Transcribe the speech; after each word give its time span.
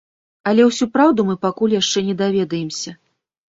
Але 0.51 0.65
ўсю 0.69 0.87
праўду 0.95 1.27
мы 1.29 1.35
пакуль 1.45 1.77
яшчэ 1.81 2.05
не 2.09 2.19
даведаемся. 2.25 2.99